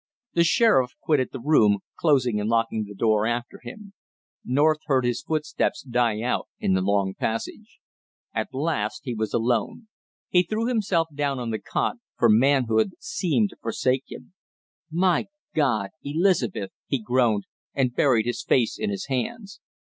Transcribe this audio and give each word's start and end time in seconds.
The 0.33 0.43
sheriff 0.43 0.93
quitted 0.99 1.29
the 1.31 1.39
room, 1.39 1.81
closing 1.95 2.39
and 2.41 2.49
locking 2.49 2.85
the 2.85 2.95
door 2.95 3.27
after 3.27 3.59
him. 3.61 3.93
North 4.43 4.79
heard 4.87 5.05
his 5.05 5.21
footsteps 5.21 5.83
die 5.83 6.21
out 6.23 6.47
in 6.59 6.73
the 6.73 6.81
long 6.81 7.13
passage. 7.13 7.77
At 8.33 8.51
last 8.51 9.01
he 9.03 9.13
was 9.13 9.31
alone! 9.31 9.89
He 10.29 10.41
threw 10.41 10.65
himself 10.65 11.09
down 11.13 11.37
on 11.37 11.51
the 11.51 11.59
cot 11.61 11.97
for 12.17 12.29
manhood 12.29 12.93
seemed 12.97 13.51
to 13.51 13.57
forsake 13.57 14.05
him. 14.07 14.33
"My 14.89 15.27
God, 15.53 15.91
Elizabeth" 16.03 16.71
he 16.87 16.97
groaned 16.99 17.43
and 17.75 17.93
buried 17.95 18.25
his 18.25 18.43
face 18.43 18.79
in 18.79 18.89
his 18.89 19.05
hands. 19.05 19.59